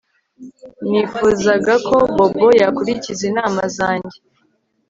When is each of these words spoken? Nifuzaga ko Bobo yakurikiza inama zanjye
Nifuzaga 0.89 1.73
ko 1.87 1.97
Bobo 2.15 2.47
yakurikiza 2.61 3.21
inama 3.31 3.61
zanjye 3.77 4.17